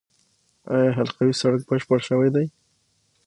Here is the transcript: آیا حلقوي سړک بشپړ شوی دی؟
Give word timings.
آیا 0.73 0.91
حلقوي 0.97 1.33
سړک 1.41 1.61
بشپړ 1.69 1.99
شوی 2.09 2.29
دی؟ 2.35 2.45